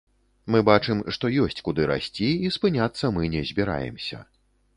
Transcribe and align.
Мы 0.53 0.61
бачым, 0.69 1.03
што 1.17 1.29
ёсць, 1.43 1.61
куды 1.67 1.85
расці, 1.91 2.31
і 2.49 2.51
спыняцца 2.57 3.13
мы 3.19 3.29
не 3.37 3.45
збіраемся. 3.53 4.25